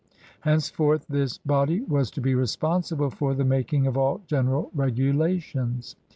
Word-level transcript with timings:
Henceforth 0.39 1.05
this 1.07 1.37
body 1.37 1.81
was 1.81 2.09
to 2.09 2.21
be 2.21 2.33
responsible 2.33 3.11
for 3.11 3.35
the 3.35 3.45
making 3.45 3.85
of 3.85 3.95
all 3.99 4.21
general 4.25 4.71
r^ulations. 4.75 5.93